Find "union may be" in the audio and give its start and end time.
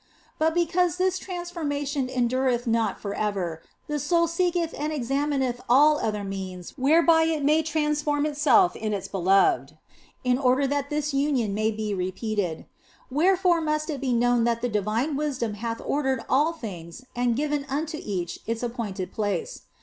11.13-11.93